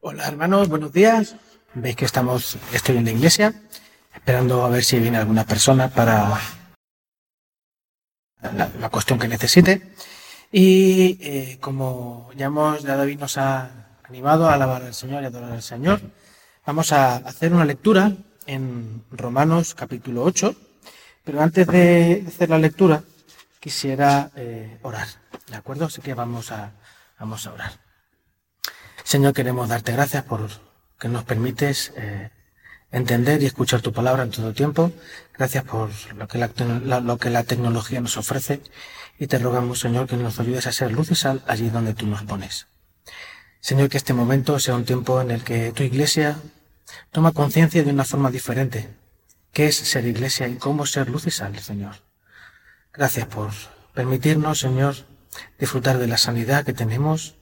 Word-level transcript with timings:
Hola 0.00 0.28
hermanos, 0.28 0.68
buenos 0.68 0.92
días. 0.92 1.36
Veis 1.74 1.96
que 1.96 2.04
estamos, 2.04 2.58
estoy 2.72 2.98
en 2.98 3.06
la 3.06 3.10
iglesia, 3.12 3.54
esperando 4.14 4.64
a 4.64 4.68
ver 4.68 4.84
si 4.84 4.98
viene 4.98 5.16
alguna 5.16 5.44
persona 5.44 5.88
para 5.88 6.38
la, 8.42 8.90
cuestión 8.90 9.18
que 9.18 9.26
necesite. 9.26 9.94
Y 10.52 11.18
eh, 11.20 11.58
como 11.60 12.30
ya 12.36 12.46
hemos, 12.46 12.82
ya 12.82 12.96
David 12.96 13.18
nos 13.18 13.38
ha 13.38 13.70
animado 14.04 14.48
a 14.48 14.54
alabar 14.54 14.82
al 14.82 14.94
Señor 14.94 15.22
y 15.22 15.26
adorar 15.26 15.52
al 15.52 15.62
Señor, 15.62 16.00
vamos 16.64 16.92
a 16.92 17.16
hacer 17.16 17.52
una 17.52 17.64
lectura 17.64 18.12
en 18.46 19.02
Romanos 19.10 19.74
capítulo 19.74 20.22
8. 20.24 20.54
Pero 21.24 21.42
antes 21.42 21.66
de 21.66 22.24
hacer 22.28 22.50
la 22.50 22.58
lectura, 22.58 23.02
quisiera 23.58 24.30
eh, 24.36 24.78
orar. 24.82 25.08
¿De 25.48 25.56
acuerdo? 25.56 25.86
Así 25.86 26.00
que 26.02 26.14
vamos 26.14 26.52
a, 26.52 26.72
vamos 27.18 27.46
a 27.46 27.52
orar. 27.52 27.85
Señor, 29.06 29.34
queremos 29.34 29.68
darte 29.68 29.92
gracias 29.92 30.24
por 30.24 30.50
que 30.98 31.06
nos 31.06 31.22
permites 31.22 31.92
eh, 31.94 32.30
entender 32.90 33.40
y 33.40 33.46
escuchar 33.46 33.80
tu 33.80 33.92
palabra 33.92 34.24
en 34.24 34.32
todo 34.32 34.52
tiempo. 34.52 34.90
Gracias 35.38 35.62
por 35.62 35.90
lo 36.16 36.26
que 36.26 36.38
la, 36.38 36.50
lo 37.00 37.16
que 37.16 37.30
la 37.30 37.44
tecnología 37.44 38.00
nos 38.00 38.16
ofrece 38.16 38.62
y 39.16 39.28
te 39.28 39.38
rogamos, 39.38 39.78
Señor, 39.78 40.08
que 40.08 40.16
nos 40.16 40.40
ayudes 40.40 40.66
a 40.66 40.72
ser 40.72 40.90
luz 40.90 41.12
y 41.12 41.14
sal 41.14 41.40
allí 41.46 41.70
donde 41.70 41.94
tú 41.94 42.04
nos 42.08 42.24
pones. 42.24 42.66
Señor, 43.60 43.90
que 43.90 43.96
este 43.96 44.12
momento 44.12 44.58
sea 44.58 44.74
un 44.74 44.84
tiempo 44.84 45.20
en 45.20 45.30
el 45.30 45.44
que 45.44 45.70
tu 45.70 45.84
iglesia 45.84 46.40
toma 47.12 47.30
conciencia 47.30 47.84
de 47.84 47.92
una 47.92 48.04
forma 48.04 48.32
diferente, 48.32 48.88
qué 49.52 49.68
es 49.68 49.76
ser 49.76 50.04
iglesia 50.04 50.48
y 50.48 50.56
cómo 50.56 50.84
ser 50.84 51.10
luz 51.10 51.28
y 51.28 51.30
sal, 51.30 51.56
Señor. 51.60 51.94
Gracias 52.92 53.28
por 53.28 53.52
permitirnos, 53.94 54.58
Señor, 54.58 54.96
disfrutar 55.60 55.98
de 55.98 56.08
la 56.08 56.18
sanidad 56.18 56.64
que 56.64 56.72
tenemos 56.72 57.36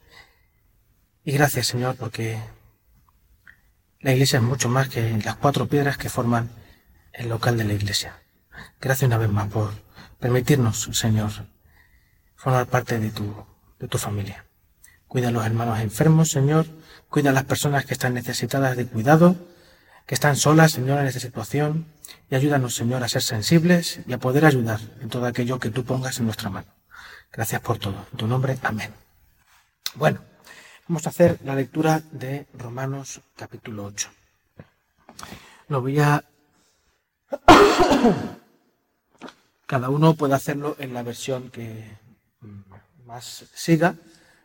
y 1.24 1.32
gracias, 1.32 1.66
Señor, 1.68 1.96
porque 1.96 2.38
la 4.00 4.12
iglesia 4.12 4.38
es 4.38 4.42
mucho 4.42 4.68
más 4.68 4.88
que 4.88 5.18
las 5.24 5.36
cuatro 5.36 5.66
piedras 5.66 5.96
que 5.96 6.10
forman 6.10 6.50
el 7.12 7.28
local 7.28 7.56
de 7.56 7.64
la 7.64 7.72
iglesia. 7.72 8.20
Gracias 8.80 9.08
una 9.08 9.18
vez 9.18 9.30
más 9.30 9.48
por 9.48 9.72
permitirnos, 10.20 10.90
Señor, 10.92 11.30
formar 12.36 12.66
parte 12.66 12.98
de 12.98 13.10
tu, 13.10 13.34
de 13.78 13.88
tu 13.88 13.98
familia. 13.98 14.44
Cuida 15.06 15.28
a 15.28 15.30
los 15.30 15.46
hermanos 15.46 15.80
enfermos, 15.80 16.30
Señor. 16.30 16.66
Cuida 17.08 17.30
a 17.30 17.32
las 17.32 17.44
personas 17.44 17.86
que 17.86 17.94
están 17.94 18.14
necesitadas 18.14 18.76
de 18.76 18.86
cuidado, 18.86 19.36
que 20.06 20.14
están 20.14 20.36
solas, 20.36 20.72
Señor, 20.72 20.98
en 21.00 21.06
esta 21.06 21.20
situación. 21.20 21.86
Y 22.30 22.34
ayúdanos, 22.34 22.74
Señor, 22.74 23.02
a 23.02 23.08
ser 23.08 23.22
sensibles 23.22 24.00
y 24.06 24.12
a 24.12 24.18
poder 24.18 24.44
ayudar 24.44 24.80
en 25.00 25.08
todo 25.08 25.26
aquello 25.26 25.58
que 25.58 25.70
tú 25.70 25.84
pongas 25.84 26.18
en 26.18 26.26
nuestra 26.26 26.50
mano. 26.50 26.66
Gracias 27.32 27.60
por 27.60 27.78
todo. 27.78 28.06
En 28.12 28.18
tu 28.18 28.26
nombre, 28.26 28.58
amén. 28.62 28.92
Bueno. 29.94 30.33
Vamos 30.86 31.06
a 31.06 31.10
hacer 31.10 31.38
la 31.44 31.54
lectura 31.54 32.02
de 32.12 32.46
Romanos 32.58 33.22
capítulo 33.36 33.86
8. 33.86 34.10
Lo 35.68 35.80
voy 35.80 35.98
a... 35.98 36.22
Cada 39.66 39.88
uno 39.88 40.12
puede 40.12 40.34
hacerlo 40.34 40.76
en 40.78 40.92
la 40.92 41.02
versión 41.02 41.50
que 41.50 41.96
más 43.06 43.46
siga, 43.54 43.94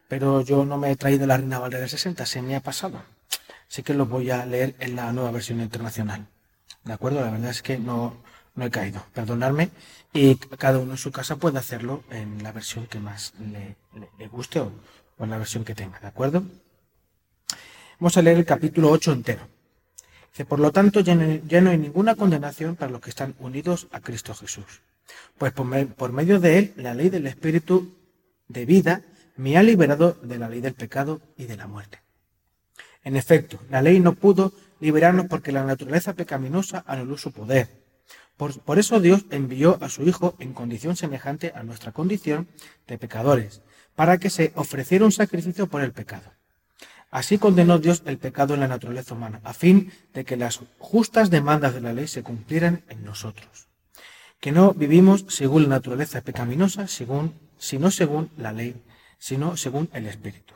pero 0.08 0.40
yo 0.40 0.64
no 0.64 0.78
me 0.78 0.92
he 0.92 0.96
traído 0.96 1.28
la 1.28 1.36
Reina 1.36 1.60
Valera 1.60 1.90
60, 1.90 2.26
se 2.26 2.42
me 2.42 2.56
ha 2.56 2.62
pasado. 2.62 3.04
Así 3.70 3.84
que 3.84 3.94
lo 3.94 4.06
voy 4.06 4.32
a 4.32 4.46
leer 4.46 4.76
en 4.80 4.96
la 4.96 5.12
nueva 5.12 5.32
versión 5.32 5.60
internacional. 5.60 6.26
¿De 6.86 6.94
acuerdo? 6.94 7.20
La 7.20 7.32
verdad 7.32 7.50
es 7.50 7.62
que 7.62 7.78
no, 7.78 8.16
no 8.56 8.66
he 8.66 8.72
caído. 8.72 9.04
Perdonadme. 9.14 9.72
Y 10.14 10.36
cada 10.36 10.80
uno 10.80 10.92
en 10.92 10.98
su 10.98 11.12
casa 11.12 11.36
puede 11.36 11.60
hacerlo 11.60 12.06
en 12.10 12.42
la 12.44 12.54
versión 12.54 12.88
que 12.88 13.00
más 13.00 13.34
le, 13.40 13.76
le 14.18 14.28
guste 14.30 14.62
o, 14.62 14.72
en 15.20 15.30
la 15.30 15.38
versión 15.38 15.64
que 15.64 15.76
tenga, 15.76 16.00
¿de 16.00 16.08
acuerdo? 16.08 16.44
Vamos 18.00 18.16
a 18.16 18.22
leer 18.22 18.38
el 18.38 18.46
capítulo 18.46 18.90
8 18.92 19.12
entero. 19.12 19.42
Dice, 20.32 20.46
por 20.46 20.60
lo 20.60 20.72
tanto, 20.72 21.02
ya 21.02 21.16
no, 21.16 21.70
hay 21.70 21.78
ninguna 21.78 22.16
condenación 22.16 22.76
para 22.76 22.92
los 22.92 23.02
que 23.02 23.10
están 23.10 23.36
unidos 23.40 23.88
a 23.92 24.00
Cristo 24.00 24.34
Jesús. 24.34 24.82
Pues 25.38 25.52
por, 25.52 26.12
medio 26.14 26.40
de 26.40 26.60
él, 26.60 26.74
la 26.78 26.94
ley 26.94 27.10
del 27.10 27.28
Espíritu 27.28 27.94
de 28.48 28.66
vida 28.66 29.02
me 29.36 29.58
ha 29.58 29.64
liberado 29.64 30.18
de 30.22 30.38
la 30.38 30.48
ley 30.48 30.62
del 30.62 30.76
pecado 30.76 31.20
y 31.36 31.46
de 31.46 31.58
la 31.58 31.68
muerte. 31.68 32.00
En 33.04 33.16
efecto, 33.16 33.60
la 33.70 33.82
ley 33.82 34.00
no 34.00 34.14
pudo 34.14 34.54
liberarnos 34.80 35.26
porque 35.28 35.52
la 35.52 35.66
naturaleza 35.66 36.14
pecaminosa 36.14 36.84
anuló 36.88 37.18
su 37.18 37.32
poder. 37.32 37.68
por, 38.38 38.80
eso 38.80 39.00
Dios 39.02 39.26
envió 39.32 39.78
a 39.82 39.90
su 39.90 40.04
Hijo 40.04 40.36
en 40.40 40.54
condición 40.54 40.96
semejante 40.96 41.52
a 41.54 41.64
nuestra 41.64 41.92
condición 41.92 42.48
de 42.88 42.98
pecadores, 42.98 43.62
para 44.00 44.18
que 44.18 44.30
se 44.30 44.54
ofreciera 44.56 45.04
un 45.04 45.12
sacrificio 45.12 45.68
por 45.68 45.82
el 45.82 45.92
pecado. 45.92 46.32
Así 47.12 47.38
condenó 47.38 47.80
Dios 47.80 48.02
el 48.06 48.18
pecado 48.18 48.54
en 48.54 48.62
la 48.62 48.70
naturaleza 48.70 49.14
humana, 49.14 49.42
a 49.44 49.54
fin 49.54 49.92
de 50.14 50.24
que 50.24 50.38
las 50.38 50.62
justas 50.78 51.30
demandas 51.30 51.74
de 51.74 51.82
la 51.82 51.92
ley 51.92 52.08
se 52.08 52.24
cumplieran 52.24 52.86
en 52.88 53.04
nosotros. 53.04 53.68
Que 54.40 54.54
no 54.54 54.74
vivimos 54.74 55.26
según 55.28 55.64
la 55.64 55.76
naturaleza 55.76 56.22
pecaminosa, 56.22 56.88
sino 56.88 57.92
según 57.92 58.32
la 58.38 58.54
ley, 58.54 58.82
sino 59.18 59.58
según 59.58 59.90
el 59.92 60.06
Espíritu. 60.06 60.54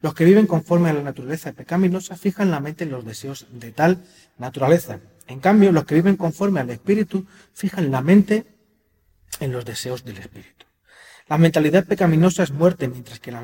Los 0.00 0.14
que 0.14 0.24
viven 0.24 0.46
conforme 0.46 0.88
a 0.88 0.94
la 0.94 1.02
naturaleza 1.02 1.52
pecaminosa 1.52 2.16
fijan 2.16 2.50
la 2.50 2.60
mente 2.60 2.84
en 2.84 2.90
los 2.90 3.04
deseos 3.04 3.48
de 3.50 3.70
tal 3.70 4.02
naturaleza. 4.38 5.00
En 5.26 5.40
cambio, 5.40 5.72
los 5.72 5.84
que 5.84 5.96
viven 5.96 6.16
conforme 6.16 6.60
al 6.60 6.70
Espíritu 6.70 7.26
fijan 7.52 7.90
la 7.90 8.00
mente 8.00 8.46
en 9.40 9.52
los 9.52 9.66
deseos 9.66 10.06
del 10.06 10.16
Espíritu. 10.16 10.67
La 11.28 11.36
mentalidad 11.36 11.84
pecaminosa 11.84 12.42
es 12.42 12.52
muerte, 12.52 12.88
mientras 12.88 13.20
que 13.20 13.30
la, 13.30 13.42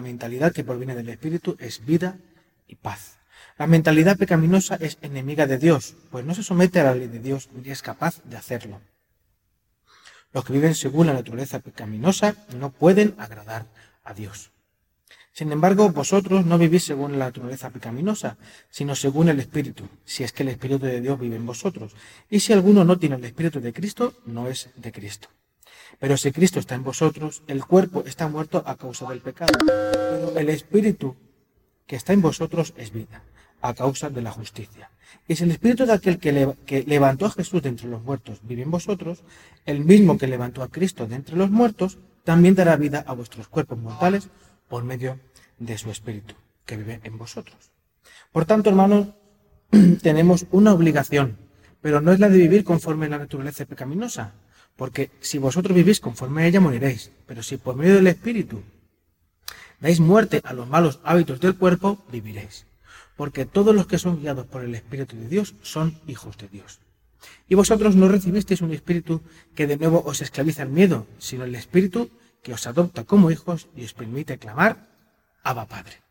mentalidad 0.00 0.52
que 0.52 0.62
proviene 0.62 0.94
del 0.94 1.08
Espíritu 1.08 1.56
es 1.58 1.84
vida 1.84 2.18
y 2.68 2.76
paz. 2.76 3.18
La 3.58 3.66
mentalidad 3.66 4.16
pecaminosa 4.16 4.76
es 4.76 4.96
enemiga 5.02 5.48
de 5.48 5.58
Dios, 5.58 5.96
pues 6.12 6.24
no 6.24 6.36
se 6.36 6.44
somete 6.44 6.78
a 6.78 6.84
la 6.84 6.94
ley 6.94 7.08
de 7.08 7.18
Dios 7.18 7.48
ni 7.52 7.68
es 7.70 7.82
capaz 7.82 8.22
de 8.22 8.36
hacerlo. 8.36 8.80
Los 10.32 10.44
que 10.44 10.52
viven 10.52 10.76
según 10.76 11.08
la 11.08 11.14
naturaleza 11.14 11.58
pecaminosa 11.58 12.36
no 12.56 12.70
pueden 12.70 13.16
agradar 13.18 13.66
a 14.04 14.14
Dios. 14.14 14.52
Sin 15.32 15.50
embargo, 15.50 15.90
vosotros 15.90 16.46
no 16.46 16.58
vivís 16.58 16.84
según 16.84 17.18
la 17.18 17.26
naturaleza 17.26 17.70
pecaminosa, 17.70 18.36
sino 18.70 18.94
según 18.94 19.28
el 19.30 19.40
Espíritu, 19.40 19.88
si 20.04 20.22
es 20.22 20.32
que 20.32 20.44
el 20.44 20.50
Espíritu 20.50 20.86
de 20.86 21.00
Dios 21.00 21.18
vive 21.18 21.34
en 21.34 21.44
vosotros. 21.44 21.92
Y 22.30 22.38
si 22.38 22.52
alguno 22.52 22.84
no 22.84 22.98
tiene 22.98 23.16
el 23.16 23.24
Espíritu 23.24 23.60
de 23.60 23.72
Cristo, 23.72 24.14
no 24.26 24.46
es 24.46 24.70
de 24.76 24.92
Cristo. 24.92 25.28
Pero 25.98 26.16
si 26.16 26.32
Cristo 26.32 26.60
está 26.60 26.74
en 26.74 26.84
vosotros, 26.84 27.42
el 27.46 27.64
cuerpo 27.64 28.04
está 28.06 28.28
muerto 28.28 28.62
a 28.66 28.76
causa 28.76 29.08
del 29.08 29.20
pecado, 29.20 29.52
pero 29.66 30.38
el 30.38 30.48
espíritu 30.48 31.16
que 31.86 31.96
está 31.96 32.12
en 32.12 32.22
vosotros 32.22 32.74
es 32.76 32.92
vida, 32.92 33.22
a 33.62 33.74
causa 33.74 34.10
de 34.10 34.22
la 34.22 34.32
justicia. 34.32 34.90
Y 35.28 35.36
si 35.36 35.44
el 35.44 35.50
espíritu 35.50 35.86
de 35.86 35.92
aquel 35.92 36.18
que, 36.18 36.84
levantó 36.86 37.26
a 37.26 37.30
Jesús 37.30 37.62
de 37.62 37.68
entre 37.68 37.88
los 37.88 38.02
muertos 38.02 38.40
vive 38.42 38.62
en 38.62 38.70
vosotros, 38.70 39.22
el 39.64 39.84
mismo 39.84 40.18
que 40.18 40.26
levantó 40.26 40.62
a 40.62 40.68
Cristo 40.68 41.06
de 41.06 41.16
entre 41.16 41.36
los 41.36 41.50
muertos, 41.50 41.98
también 42.24 42.54
dará 42.54 42.76
vida 42.76 43.04
a 43.06 43.14
vuestros 43.14 43.48
cuerpos 43.48 43.78
mortales 43.78 44.28
por 44.68 44.84
medio 44.84 45.18
de 45.58 45.78
su 45.78 45.90
espíritu 45.90 46.34
que 46.64 46.76
vive 46.76 47.00
en 47.04 47.18
vosotros. 47.18 47.70
Por 48.32 48.44
tanto, 48.44 48.70
hermanos, 48.70 49.08
tenemos 50.02 50.46
una 50.50 50.72
obligación, 50.72 51.38
pero 51.80 52.00
no 52.00 52.12
es 52.12 52.20
la 52.20 52.28
de 52.28 52.38
vivir 52.38 52.64
conforme 52.64 53.06
a 53.06 53.10
la 53.10 53.18
naturaleza 53.18 53.64
pecaminosa, 53.64 54.32
porque 54.76 55.10
si 55.20 55.38
vosotros 55.38 55.74
vivís 55.74 56.00
conforme 56.00 56.42
a 56.42 56.46
ella, 56.46 56.60
moriréis. 56.60 57.10
Pero 57.26 57.42
si 57.42 57.56
por 57.56 57.76
medio 57.76 57.96
del 57.96 58.06
Espíritu 58.06 58.62
dais 59.80 60.00
muerte 60.00 60.40
a 60.44 60.52
los 60.52 60.68
malos 60.68 61.00
hábitos 61.04 61.40
del 61.40 61.56
cuerpo, 61.56 62.04
viviréis. 62.12 62.66
Porque 63.16 63.46
todos 63.46 63.74
los 63.74 63.86
que 63.86 63.98
son 63.98 64.20
guiados 64.20 64.46
por 64.46 64.62
el 64.62 64.74
Espíritu 64.74 65.16
de 65.16 65.28
Dios 65.28 65.54
son 65.62 65.98
hijos 66.06 66.36
de 66.36 66.48
Dios. 66.48 66.80
Y 67.48 67.54
vosotros 67.54 67.96
no 67.96 68.08
recibisteis 68.08 68.60
un 68.60 68.72
espíritu 68.72 69.22
que 69.54 69.66
de 69.66 69.76
nuevo 69.76 70.02
os 70.04 70.20
esclaviza 70.20 70.62
el 70.62 70.68
miedo, 70.68 71.06
sino 71.18 71.44
el 71.44 71.54
espíritu 71.54 72.10
que 72.42 72.52
os 72.52 72.66
adopta 72.66 73.04
como 73.04 73.30
hijos 73.30 73.68
y 73.74 73.84
os 73.84 73.94
permite 73.94 74.38
clamar, 74.38 74.88
Abba 75.42 75.66
Padre. 75.66 76.02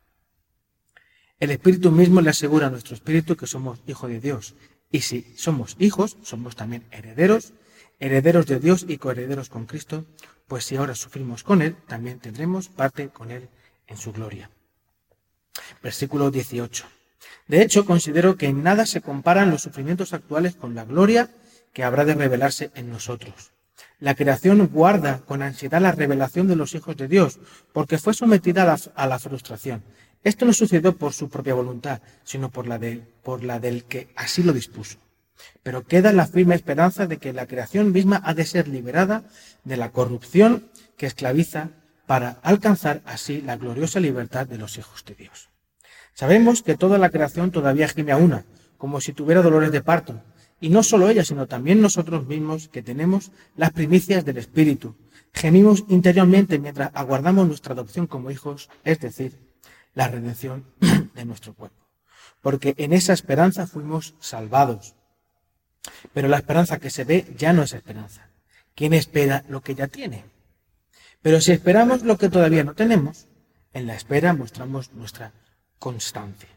El 1.40 1.52
espíritu 1.52 1.91
mismo 1.91 2.22
le 2.22 2.29
asegura 2.29 2.67
a 2.67 2.70
nuestro 2.70 2.96
espíritu 2.96 3.35
que 3.35 3.47
somos 3.47 3.79
hijos 3.88 4.09
de 4.09 4.20
Dios. 4.20 4.56
Y 4.91 5.02
si 5.02 5.34
somos 5.35 5.76
hijos, 5.79 6.17
somos 6.23 6.56
también 6.56 6.84
herederos, 6.91 7.53
herederos 8.00 8.46
de 8.46 8.59
Dios 8.59 8.86
y 8.88 8.97
coherederos 8.97 9.50
con 9.50 9.66
Cristo, 9.66 10.06
pues 10.47 10.66
si 10.66 10.76
ahora 10.76 10.96
sufrimos 10.96 11.44
con 11.44 11.62
Él, 11.62 11.76
también 11.88 12.20
tendremos 12.20 12.70
parte 12.70 13.09
con 13.09 13.32
Él 13.32 13.50
en 13.88 13.97
su 13.97 14.12
gloria. 14.12 14.50
Versículo 15.82 16.32
18. 16.32 16.86
De 17.47 17.62
hecho, 17.62 17.86
considero 17.86 18.38
que 18.38 18.47
en 18.47 18.64
nada 18.64 18.86
se 18.86 19.02
comparan 19.02 19.52
los 19.52 19.62
sufrimientos 19.62 20.14
actuales 20.14 20.56
con 20.56 20.76
la 20.76 20.86
gloria 20.86 21.30
que 21.74 21.84
habrá 21.84 22.06
de 22.06 22.16
revelarse 22.16 22.72
en 22.76 22.90
nosotros. 22.90 23.52
La 24.00 24.16
creación 24.16 24.66
guarda 24.68 25.22
con 25.26 25.41
ansiedad 25.41 25.82
la 25.82 25.91
revelación 25.91 26.48
de 26.48 26.56
los 26.56 26.74
hijos 26.76 26.98
de 26.98 27.08
Dios, 27.08 27.40
porque 27.74 27.98
fue 27.98 28.14
sometida 28.14 28.78
a 28.96 29.08
la, 29.08 29.20
frustración. 29.20 29.84
Esto 30.24 30.46
no 30.46 30.53
sucedió 30.53 30.98
por 30.98 31.14
su 31.14 31.30
propia 31.30 31.53
voluntad, 31.53 32.02
sino 32.24 32.50
por 32.50 32.68
la, 32.68 32.78
de, 32.78 33.03
por 33.24 33.44
la 33.44 33.59
del 33.59 33.86
que 33.86 34.09
así 34.16 34.44
lo 34.44 34.53
dispuso. 34.53 34.98
Pero 35.64 35.85
queda 35.85 36.14
la 36.14 36.28
firme 36.28 36.55
esperanza 36.55 37.08
de 37.08 37.17
que 37.17 37.34
la 37.34 37.47
creación 37.47 37.91
misma 37.91 38.22
ha 38.23 38.34
de 38.34 38.46
ser 38.46 38.67
liberada 38.67 39.23
de 39.64 39.78
la 39.78 39.91
corrupción 39.91 40.70
que 40.97 41.05
esclaviza 41.05 41.72
para 42.05 42.40
alcanzar 42.43 43.02
así 43.05 43.41
la 43.41 43.58
gloriosa 43.58 43.99
libertad 43.99 44.47
de 44.47 44.58
los 44.58 44.78
hijos 44.78 45.03
de 45.05 45.16
Dios. 45.16 45.49
Sabemos 46.14 46.61
que 46.61 46.78
toda 46.78 46.97
la 46.97 47.09
creación 47.09 47.52
todavía 47.52 47.87
gime 47.87 48.11
a 48.11 48.17
una, 48.17 48.46
como 48.78 49.02
si 49.02 49.14
tuviera 49.14 49.41
dolores 49.41 49.72
de 49.72 49.82
parto. 49.82 50.22
Y 50.61 50.70
no 50.70 50.84
solo 50.84 51.09
ella, 51.09 51.26
sino 51.26 51.47
también 51.47 51.81
nosotros 51.81 52.26
mismos, 52.26 52.70
que 52.70 52.81
tenemos 52.81 53.31
las 53.58 53.72
primicias 53.72 54.23
del 54.23 54.38
Espíritu. 54.38 54.96
Gemimos 55.34 55.84
interiormente 55.90 56.59
mientras 56.59 56.91
aguardamos 56.93 57.47
nuestra 57.47 57.73
adopción 57.73 58.08
como 58.08 58.31
hijos, 58.31 58.70
es 58.85 58.99
decir, 58.99 59.38
la 59.93 60.08
redención 60.08 60.66
de 61.16 61.26
nuestro 61.26 61.53
cuerpo. 61.53 61.85
Porque 62.41 62.73
en 62.78 62.93
esa 62.93 63.11
esperanza 63.11 63.67
fuimos 63.67 64.16
salvados. 64.20 64.96
Pero 66.14 66.28
la 66.28 66.37
esperanza 66.37 66.79
que 66.79 66.90
se 66.90 67.03
ve 67.03 67.26
ya 67.37 67.53
no 67.53 67.64
es 67.64 67.73
esperanza. 67.73 68.29
¿Quién 68.76 68.93
espera 68.93 69.43
lo 69.49 69.61
que 69.61 69.76
ya 69.76 69.87
tiene? 69.87 70.26
Pero 71.22 71.41
si 71.41 71.52
esperamos 71.52 72.03
lo 72.03 72.17
que 72.17 72.29
todavía 72.29 72.64
no 72.64 72.76
tenemos, 72.76 73.28
en 73.73 73.87
la 73.87 73.96
espera 73.96 74.34
mostramos 74.34 74.93
nuestra 74.93 75.34
constancia. 75.79 76.49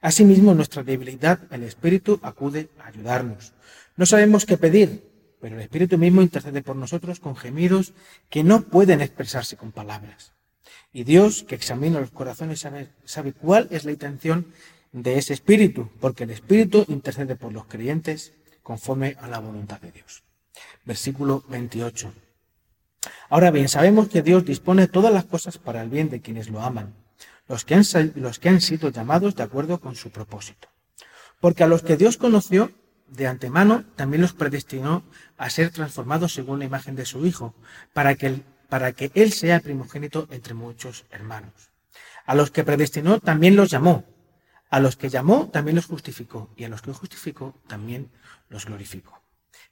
Asimismo, 0.00 0.54
nuestra 0.54 0.82
debilidad, 0.82 1.40
el 1.50 1.62
Espíritu 1.62 2.18
acude 2.22 2.68
a 2.78 2.88
ayudarnos. 2.88 3.52
No 3.96 4.06
sabemos 4.06 4.46
qué 4.46 4.56
pedir, 4.56 5.10
pero 5.40 5.56
el 5.56 5.62
Espíritu 5.62 5.96
mismo 5.96 6.22
intercede 6.22 6.62
por 6.62 6.76
nosotros 6.76 7.20
con 7.20 7.36
gemidos 7.36 7.92
que 8.28 8.44
no 8.44 8.62
pueden 8.62 9.00
expresarse 9.00 9.56
con 9.56 9.72
palabras. 9.72 10.32
Y 10.92 11.04
Dios, 11.04 11.44
que 11.44 11.54
examina 11.54 12.00
los 12.00 12.10
corazones, 12.10 12.60
sabe, 12.60 12.88
sabe 13.04 13.32
cuál 13.32 13.68
es 13.70 13.84
la 13.84 13.92
intención 13.92 14.46
de 14.92 15.18
ese 15.18 15.34
Espíritu, 15.34 15.88
porque 16.00 16.24
el 16.24 16.30
Espíritu 16.30 16.84
intercede 16.88 17.36
por 17.36 17.52
los 17.52 17.66
creyentes 17.66 18.32
conforme 18.62 19.16
a 19.20 19.28
la 19.28 19.38
voluntad 19.38 19.80
de 19.80 19.92
Dios. 19.92 20.22
Versículo 20.84 21.44
28. 21.48 22.12
Ahora 23.28 23.50
bien, 23.50 23.68
sabemos 23.68 24.08
que 24.08 24.22
Dios 24.22 24.44
dispone 24.44 24.88
todas 24.88 25.12
las 25.12 25.24
cosas 25.24 25.58
para 25.58 25.82
el 25.82 25.88
bien 25.88 26.10
de 26.10 26.20
quienes 26.20 26.48
lo 26.50 26.60
aman 26.60 26.94
los 27.50 27.64
que, 27.64 27.74
han, 27.74 27.82
los 28.14 28.38
que 28.38 28.48
han 28.48 28.60
sido 28.60 28.90
llamados 28.90 29.34
de 29.34 29.42
acuerdo 29.42 29.80
con 29.80 29.96
su 29.96 30.10
propósito. 30.10 30.68
Porque 31.40 31.64
a 31.64 31.66
los 31.66 31.82
que 31.82 31.96
Dios 31.96 32.16
conoció 32.16 32.70
de 33.08 33.26
antemano, 33.26 33.84
también 33.96 34.22
los 34.22 34.34
predestinó 34.34 35.02
a 35.36 35.50
ser 35.50 35.70
transformados 35.70 36.32
según 36.32 36.60
la 36.60 36.66
imagen 36.66 36.94
de 36.94 37.04
su 37.04 37.26
Hijo, 37.26 37.56
para 37.92 38.14
que, 38.14 38.42
para 38.68 38.92
que 38.92 39.10
Él 39.14 39.32
sea 39.32 39.58
primogénito 39.58 40.28
entre 40.30 40.54
muchos 40.54 41.06
hermanos. 41.10 41.72
A 42.24 42.36
los 42.36 42.52
que 42.52 42.62
predestinó 42.62 43.18
también 43.18 43.56
los 43.56 43.68
llamó. 43.68 44.04
A 44.70 44.80
los 44.80 44.96
que 44.96 45.10
llamó 45.10 45.48
también 45.48 45.76
los 45.76 45.86
justificó. 45.86 46.50
Y 46.56 46.64
a 46.64 46.68
los 46.68 46.82
que 46.82 46.92
justificó 46.92 47.54
también 47.66 48.10
los 48.48 48.66
glorificó. 48.66 49.20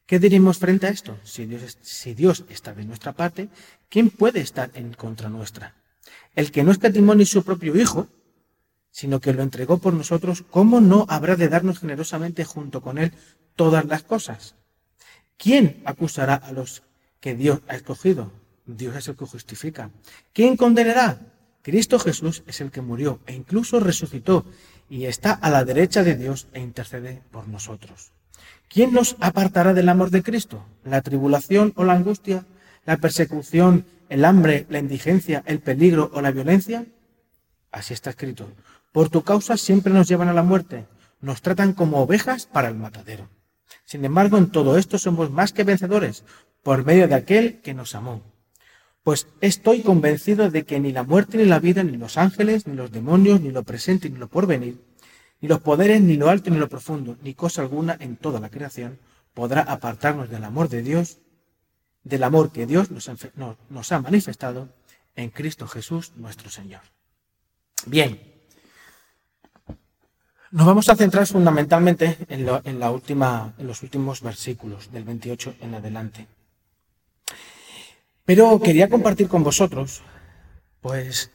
¿Qué 0.06 0.18
diremos 0.18 0.58
frente 0.58 0.86
a 0.86 0.90
esto? 0.90 1.18
Si 1.22 1.46
Dios, 1.46 2.44
está 2.48 2.74
de 2.74 2.84
nuestra 2.84 3.12
parte, 3.12 3.48
¿quién 3.88 4.10
puede 4.10 4.40
estar 4.40 4.70
en 4.74 4.94
contra 4.94 5.28
nuestra? 5.28 5.74
el 6.34 6.52
que 6.52 6.62
no 6.62 6.70
escatimó 6.70 7.16
ni 7.16 7.26
su 7.26 7.42
propio 7.42 7.76
Hijo, 7.76 8.06
sino 8.92 9.20
que 9.20 9.32
lo 9.32 9.42
entregó 9.42 9.78
por 9.78 9.92
nosotros, 9.92 10.44
¿cómo 10.50 10.80
no 10.80 11.04
habrá 11.08 11.34
de 11.34 11.48
darnos 11.48 11.80
generosamente 11.80 12.44
junto 12.44 12.80
con 12.80 12.98
Él 12.98 13.12
todas 13.56 13.84
las 13.86 14.04
cosas? 14.04 14.54
¿Quién 15.36 15.82
acusará 15.84 16.34
a 16.34 16.52
los 16.52 16.84
que 17.20 17.34
Dios 17.34 17.60
ha 17.66 17.74
escogido? 17.74 18.30
Dios 18.66 18.94
es 18.94 19.08
el 19.08 19.16
que 19.16 19.26
justifica. 19.26 19.90
¿Quién 20.32 20.56
condenará? 20.56 21.18
Cristo 21.62 21.98
Jesús 21.98 22.44
es 22.46 22.60
el 22.60 22.70
que 22.70 22.82
murió 22.82 23.18
e 23.26 23.34
incluso 23.34 23.80
resucitó 23.80 24.44
y 24.88 25.04
está 25.06 25.32
a 25.32 25.50
la 25.50 25.64
derecha 25.64 26.02
de 26.02 26.16
Dios 26.16 26.48
e 26.52 26.60
intercede 26.60 27.22
por 27.30 27.48
nosotros. 27.48 28.12
¿Quién 28.68 28.92
nos 28.92 29.16
apartará 29.20 29.74
del 29.74 29.88
amor 29.88 30.10
de 30.10 30.22
Cristo? 30.22 30.64
¿La 30.84 31.02
tribulación 31.02 31.72
o 31.76 31.84
la 31.84 31.94
angustia? 31.94 32.46
¿La 32.84 32.96
persecución? 32.96 33.84
el 34.08 34.24
hambre, 34.24 34.66
la 34.68 34.78
indigencia, 34.78 35.42
el 35.46 35.60
peligro 35.60 36.10
o 36.14 36.20
la 36.20 36.30
violencia? 36.30 36.86
Así 37.70 37.94
está 37.94 38.10
escrito. 38.10 38.48
Por 38.92 39.10
tu 39.10 39.22
causa 39.22 39.56
siempre 39.56 39.92
nos 39.92 40.08
llevan 40.08 40.28
a 40.28 40.32
la 40.32 40.42
muerte, 40.42 40.86
nos 41.20 41.42
tratan 41.42 41.72
como 41.72 41.98
ovejas 41.98 42.46
para 42.46 42.68
el 42.68 42.74
matadero. 42.74 43.28
Sin 43.84 44.04
embargo, 44.04 44.38
en 44.38 44.50
todo 44.50 44.78
esto 44.78 44.98
somos 44.98 45.30
más 45.30 45.52
que 45.52 45.64
vencedores 45.64 46.24
por 46.62 46.84
medio 46.84 47.08
de 47.08 47.14
aquel 47.14 47.60
que 47.60 47.74
nos 47.74 47.94
amó. 47.94 48.22
Pues 49.02 49.26
estoy 49.40 49.82
convencido 49.82 50.50
de 50.50 50.64
que 50.64 50.80
ni 50.80 50.92
la 50.92 51.02
muerte, 51.02 51.38
ni 51.38 51.44
la 51.44 51.60
vida, 51.60 51.82
ni 51.82 51.96
los 51.96 52.18
ángeles, 52.18 52.66
ni 52.66 52.74
los 52.74 52.90
demonios, 52.90 53.40
ni 53.40 53.50
lo 53.50 53.62
presente, 53.62 54.10
ni 54.10 54.18
lo 54.18 54.28
porvenir, 54.28 54.82
ni 55.40 55.48
los 55.48 55.60
poderes, 55.60 56.00
ni 56.00 56.16
lo 56.16 56.28
alto, 56.28 56.50
ni 56.50 56.58
lo 56.58 56.68
profundo, 56.68 57.16
ni 57.22 57.34
cosa 57.34 57.62
alguna 57.62 57.96
en 58.00 58.16
toda 58.16 58.40
la 58.40 58.50
creación 58.50 58.98
podrá 59.34 59.62
apartarnos 59.62 60.28
del 60.28 60.44
amor 60.44 60.68
de 60.68 60.82
Dios 60.82 61.18
del 62.08 62.22
amor 62.22 62.50
que 62.52 62.66
Dios 62.66 62.88
nos, 62.90 63.92
ha 63.92 64.00
manifestado 64.00 64.68
en 65.14 65.30
Cristo 65.30 65.66
Jesús 65.66 66.12
nuestro 66.16 66.50
Señor. 66.50 66.80
Bien, 67.86 68.20
nos 70.50 70.66
vamos 70.66 70.88
a 70.88 70.96
centrar 70.96 71.26
fundamentalmente 71.26 72.16
en, 72.28 72.46
los 72.46 73.82
últimos 73.82 74.22
versículos, 74.22 74.90
del 74.90 75.04
28 75.04 75.56
en 75.60 75.74
adelante. 75.74 76.26
Pero 78.28 78.60
quería 78.60 78.90
compartir 78.90 79.26
con 79.26 79.42
vosotros, 79.42 80.02
pues, 80.82 81.30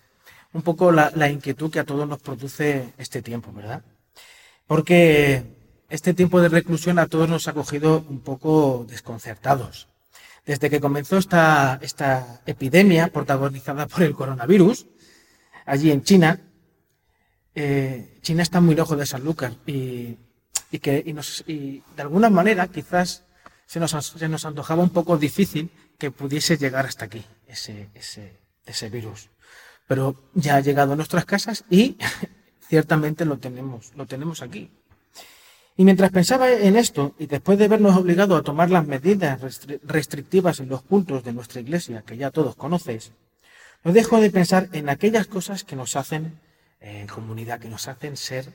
un 0.54 0.62
poco 0.62 0.92
la, 0.92 1.28
inquietud 1.28 1.72
que 1.72 1.80
a 1.80 1.86
todos 1.86 2.07
nos 2.07 2.19
produce 2.19 2.94
este 3.00 3.24
tiempo, 3.24 3.51
¿verdad? 3.51 3.81
Porque 4.68 5.44
este 5.90 6.13
tiempo 6.13 6.40
de 6.40 6.50
reclusión 6.50 7.00
a 7.00 7.07
todos 7.07 7.28
nos 7.28 7.48
ha 7.48 7.54
cogido 7.54 8.06
un 8.07 8.19
poco 8.19 8.86
desconcertados. 8.88 9.88
Desde 10.45 10.69
que 10.69 10.80
comenzó 10.80 11.18
esta, 11.18 11.80
esta 11.81 12.42
epidemia 12.45 13.07
protagonizada 13.07 13.88
por 13.88 14.04
el 14.04 14.13
coronavirus, 14.13 14.86
allí 15.66 15.90
en 15.90 16.04
China, 16.04 16.42
eh, 17.56 18.19
China 18.22 18.44
está 18.44 18.62
muy 18.62 18.75
lejos 18.75 19.00
de 19.00 19.07
San 19.07 19.24
Lucas 19.24 19.54
y, 19.66 20.19
que 20.80 21.01
de 21.01 22.01
alguna 22.04 22.30
manera 22.30 22.68
quizás 22.68 23.24
se 23.66 23.80
nos, 23.80 23.92
se 23.92 24.30
nos, 24.30 24.45
antojaba 24.45 24.84
un 24.84 24.92
poco 24.92 25.18
difícil 25.18 25.72
que 25.98 26.12
pudiese 26.12 26.57
llegar 26.57 26.86
hasta 26.86 27.06
aquí 27.06 27.24
ese, 27.48 27.90
ese, 27.94 28.38
ese 28.66 28.90
virus. 28.90 29.30
Pero 29.88 30.16
ya 30.34 30.56
ha 30.56 30.60
llegado 30.62 30.94
a 30.94 30.95
nuestras 30.95 31.25
casas 31.25 31.66
y 31.69 31.98
ciertamente 32.68 33.25
lo 33.25 33.38
tenemos, 33.38 33.92
lo 33.95 34.06
tenemos 34.06 34.42
aquí. 34.42 34.72
Y 35.75 35.86
mientras 35.86 36.12
pensaba 36.12 36.51
en 36.51 36.75
esto, 36.75 37.16
y 37.18 37.25
después 37.25 37.57
de 37.57 37.68
vernos 37.68 37.98
obligado 37.98 38.36
a 38.36 38.44
tomar 38.44 38.69
las 38.69 38.86
medidas 38.86 39.40
restrictivas 39.84 40.60
en 40.60 40.69
los 40.69 40.84
cultos 40.84 41.24
de 41.24 41.34
nuestra 41.34 41.62
iglesia, 41.62 42.04
que 42.06 42.16
ya 42.16 42.30
todos 42.30 42.56
conocéis, 42.56 43.12
no 43.84 43.92
dejo 43.92 44.22
de 44.22 44.30
pensar 44.30 44.69
en 44.74 44.88
aquellas 44.88 45.25
cosas 45.28 45.63
que 45.63 45.75
nos 45.75 45.95
hacen 45.95 46.40
en 46.80 47.07
comunidad, 47.07 47.60
que 47.60 47.69
nos 47.69 47.88
hacen 47.88 48.18
ser 48.18 48.54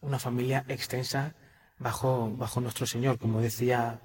una 0.00 0.18
familia 0.18 0.64
extensa 0.68 1.34
bajo, 1.78 2.30
bajo 2.36 2.60
nuestro 2.60 2.86
Señor, 2.86 3.18
como 3.18 3.40
decía 3.40 4.00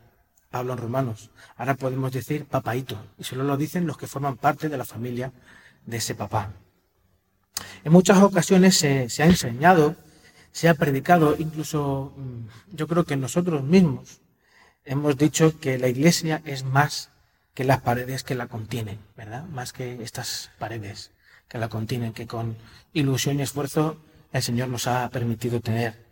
Pablo 0.56 0.72
en 0.72 0.80
Romanos. 0.80 1.32
Ahora 1.58 1.76
podemos 1.76 2.14
decir 2.14 2.46
papaito, 2.46 2.98
y 3.18 3.26
solo 3.26 3.44
lo 3.44 3.58
dicen 3.58 3.86
los 3.86 3.98
que 3.98 4.08
forman 4.08 4.38
parte 4.38 4.70
de 4.70 4.78
la 4.78 4.86
familia 4.86 5.34
de 5.86 5.98
ese 5.98 6.16
papá. 6.16 6.54
En 7.84 7.92
muchas 7.92 8.20
ocasiones 8.24 8.78
se, 8.78 9.10
se 9.10 9.24
ha 9.24 9.26
enseñado 9.26 9.98
se 10.54 10.70
ha 10.70 10.74
predicado, 10.74 11.36
incluso 11.38 12.14
mm, 12.16 12.76
yo 12.78 12.88
creo 12.88 13.04
que 13.04 13.18
nosotros 13.18 13.64
mismos 13.64 14.22
hemos 14.86 15.18
dicho 15.18 15.60
que 15.60 15.78
la 15.78 15.90
iglesia 15.90 16.42
es 16.46 16.64
más 16.64 17.10
que 17.54 17.66
las 17.66 17.82
paredes 17.82 18.24
que 18.24 18.36
la 18.36 18.48
contienen, 18.48 19.00
¿verdad? 19.18 19.44
Más 19.50 19.74
que 19.74 20.02
estas 20.02 20.52
paredes 20.58 21.12
que 21.50 21.58
la 21.58 21.68
contienen, 21.68 22.14
que 22.14 22.28
con 22.28 22.56
ilusión 22.94 23.40
y 23.40 23.42
esfuerzo 23.42 23.98
el 24.32 24.42
Señor 24.42 24.70
nos 24.70 24.88
ha 24.88 25.10
permitido 25.10 25.60
tener. 25.60 26.06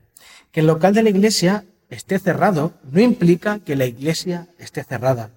Que 0.51 0.59
el 0.59 0.67
local 0.67 0.93
de 0.93 1.03
la 1.03 1.09
iglesia 1.11 1.63
esté 1.93 2.19
cerrado 2.19 2.73
no 2.83 3.01
implica 3.01 3.59
que 3.59 3.75
la 3.75 3.85
iglesia 3.85 4.47
esté 4.57 4.83
cerrada. 4.83 5.31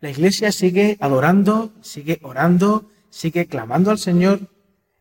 La 0.00 0.10
iglesia 0.10 0.50
sigue 0.52 0.98
adorando, 1.00 1.72
sigue 1.80 2.18
orando, 2.22 2.90
sigue 3.10 3.46
clamando 3.46 3.90
al 3.90 3.98
Señor, 3.98 4.40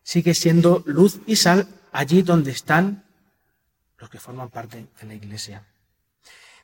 sigue 0.03 0.33
siendo 0.33 0.83
luz 0.85 1.19
y 1.25 1.37
sal 1.37 1.67
allí 1.91 2.21
donde 2.21 2.51
están 2.51 3.03
los 3.97 4.09
que 4.09 4.19
forman 4.19 4.49
parte 4.49 4.87
de 4.99 5.07
la 5.07 5.13
iglesia. 5.13 5.65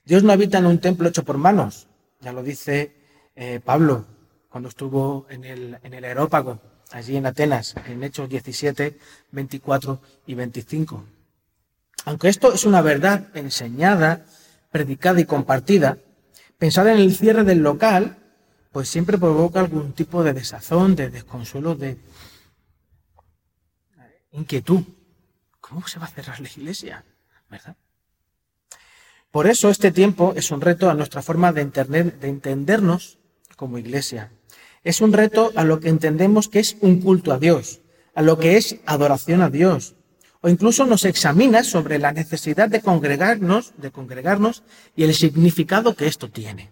Dios 0.05 0.23
no 0.23 0.31
habita 0.31 0.59
en 0.59 0.67
un 0.67 0.79
templo 0.79 1.09
hecho 1.09 1.23
por 1.23 1.37
manos, 1.37 1.87
ya 2.21 2.31
lo 2.31 2.43
dice 2.43 2.95
eh, 3.35 3.59
Pablo 3.63 4.05
cuando 4.49 4.69
estuvo 4.69 5.27
en 5.29 5.43
el, 5.43 5.77
en 5.83 5.93
el 5.93 6.03
aerópago, 6.03 6.59
allí 6.91 7.17
en 7.17 7.25
Atenas, 7.25 7.75
en 7.87 8.03
Hechos 8.03 8.29
17, 8.29 8.97
24 9.31 10.01
y 10.25 10.33
25. 10.35 11.16
Aunque 12.07 12.29
esto 12.29 12.53
es 12.53 12.63
una 12.63 12.81
verdad 12.81 13.27
enseñada, 13.33 14.25
predicada 14.71 15.19
y 15.19 15.25
compartida, 15.25 15.97
pensar 16.57 16.87
en 16.87 16.99
el 16.99 17.13
cierre 17.13 17.43
del 17.43 17.57
local, 17.57 18.15
pues 18.71 18.87
siempre 18.87 19.17
provoca 19.17 19.59
algún 19.59 19.91
tipo 19.91 20.23
de 20.23 20.31
desazón, 20.31 20.95
de 20.95 21.09
desconsuelo, 21.09 21.75
de 21.75 21.97
inquietud. 24.31 24.83
¿Cómo 25.59 25.85
se 25.85 25.99
va 25.99 26.05
a 26.05 26.09
cerrar 26.09 26.39
la 26.39 26.47
iglesia? 26.47 27.03
¿verdad? 27.49 27.75
Por 29.29 29.45
eso 29.45 29.69
este 29.69 29.91
tiempo 29.91 30.31
es 30.37 30.49
un 30.51 30.61
reto 30.61 30.89
a 30.89 30.93
nuestra 30.93 31.21
forma 31.21 31.51
de, 31.51 31.65
de 31.65 32.27
entendernos 32.29 33.19
como 33.57 33.79
iglesia. 33.79 34.31
Es 34.85 35.01
un 35.01 35.11
reto 35.11 35.51
a 35.57 35.65
lo 35.65 35.81
que 35.81 35.89
entendemos 35.89 36.47
que 36.47 36.59
es 36.59 36.77
un 36.79 37.01
culto 37.01 37.33
a 37.33 37.37
Dios, 37.37 37.81
a 38.15 38.21
lo 38.21 38.37
que 38.37 38.55
es 38.55 38.77
adoración 38.85 39.41
a 39.41 39.49
Dios, 39.49 39.96
o 40.41 40.49
incluso 40.49 40.85
nos 40.85 41.05
examina 41.05 41.63
sobre 41.63 41.99
la 41.99 42.11
necesidad 42.11 42.69
de 42.69 42.81
congregarnos, 42.81 43.73
de 43.77 43.91
congregarnos 43.91 44.63
y 44.95 45.03
el 45.03 45.13
significado 45.13 45.95
que 45.95 46.07
esto 46.07 46.29
tiene. 46.29 46.71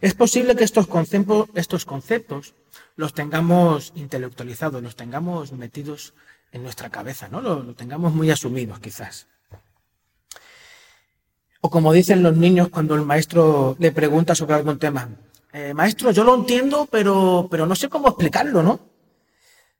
Es 0.00 0.14
posible 0.14 0.56
que 0.56 0.64
estos 0.64 0.86
conceptos, 0.86 1.48
estos 1.54 1.84
conceptos 1.84 2.54
los 2.96 3.14
tengamos 3.14 3.92
intelectualizados, 3.94 4.82
los 4.82 4.96
tengamos 4.96 5.52
metidos 5.52 6.14
en 6.52 6.62
nuestra 6.62 6.90
cabeza, 6.90 7.28
¿no? 7.28 7.40
Lo, 7.40 7.74
tengamos 7.74 8.12
muy 8.12 8.30
asumidos, 8.30 8.80
quizás. 8.80 9.26
O 11.60 11.70
como 11.70 11.92
dicen 11.92 12.22
los 12.22 12.36
niños 12.36 12.68
cuando 12.68 12.94
el 12.94 13.02
maestro 13.02 13.76
le 13.78 13.92
pregunta 13.92 14.34
sobre 14.34 14.54
algún 14.54 14.78
tema. 14.78 15.08
Eh, 15.52 15.74
maestro, 15.74 16.10
yo 16.10 16.24
lo 16.24 16.34
entiendo, 16.34 16.88
pero, 16.90 17.48
pero 17.50 17.66
no 17.66 17.74
sé 17.74 17.88
cómo 17.88 18.08
explicarlo, 18.08 18.62
¿no? 18.62 18.89